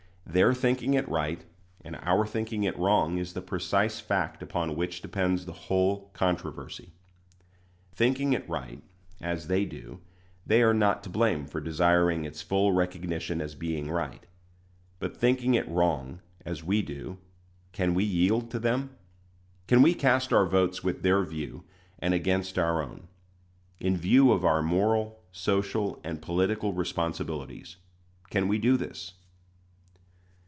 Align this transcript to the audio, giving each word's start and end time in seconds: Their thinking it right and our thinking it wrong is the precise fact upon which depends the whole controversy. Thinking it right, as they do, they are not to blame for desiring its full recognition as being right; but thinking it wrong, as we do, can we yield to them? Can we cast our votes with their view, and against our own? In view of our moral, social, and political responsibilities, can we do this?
Their 0.23 0.53
thinking 0.53 0.93
it 0.93 1.05
right 1.09 1.43
and 1.83 1.97
our 1.97 2.25
thinking 2.25 2.63
it 2.63 2.77
wrong 2.79 3.17
is 3.17 3.33
the 3.33 3.41
precise 3.41 3.99
fact 3.99 4.41
upon 4.41 4.77
which 4.77 5.01
depends 5.01 5.45
the 5.45 5.51
whole 5.67 6.09
controversy. 6.13 6.93
Thinking 7.91 8.31
it 8.31 8.47
right, 8.47 8.81
as 9.19 9.47
they 9.47 9.65
do, 9.65 9.99
they 10.47 10.61
are 10.63 10.73
not 10.73 11.03
to 11.03 11.09
blame 11.09 11.45
for 11.45 11.59
desiring 11.59 12.23
its 12.23 12.41
full 12.41 12.71
recognition 12.71 13.41
as 13.41 13.55
being 13.55 13.91
right; 13.91 14.25
but 14.99 15.17
thinking 15.17 15.53
it 15.53 15.67
wrong, 15.67 16.21
as 16.45 16.63
we 16.63 16.81
do, 16.81 17.17
can 17.73 17.93
we 17.93 18.05
yield 18.05 18.49
to 18.51 18.59
them? 18.59 18.91
Can 19.67 19.81
we 19.81 19.93
cast 19.93 20.31
our 20.31 20.45
votes 20.45 20.81
with 20.81 21.01
their 21.01 21.23
view, 21.25 21.65
and 21.99 22.13
against 22.13 22.57
our 22.57 22.81
own? 22.81 23.09
In 23.81 23.97
view 23.97 24.31
of 24.31 24.45
our 24.45 24.61
moral, 24.61 25.19
social, 25.33 25.99
and 26.05 26.21
political 26.21 26.71
responsibilities, 26.71 27.75
can 28.29 28.47
we 28.47 28.59
do 28.59 28.77
this? 28.77 29.15